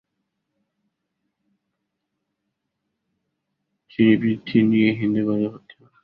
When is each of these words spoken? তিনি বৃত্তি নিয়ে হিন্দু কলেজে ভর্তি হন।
তিনি 3.91 4.13
বৃত্তি 4.21 4.57
নিয়ে 4.69 4.89
হিন্দু 4.99 5.21
কলেজে 5.27 5.47
ভর্তি 5.47 5.73
হন। 5.79 5.91